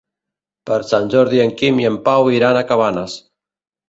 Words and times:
Per 0.69 0.77
Sant 0.91 1.03
Jordi 1.15 1.41
en 1.43 1.53
Quim 1.59 1.81
i 1.81 1.85
en 1.89 1.99
Pau 2.07 2.31
iran 2.37 2.57
a 2.63 2.65
Cabanes. 2.73 3.19